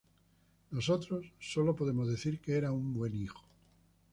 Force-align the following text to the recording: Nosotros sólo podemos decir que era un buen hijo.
Nosotros 0.71 1.31
sólo 1.37 1.75
podemos 1.75 2.07
decir 2.07 2.39
que 2.39 2.55
era 2.57 2.71
un 2.71 2.91
buen 2.91 3.15
hijo. 3.15 3.43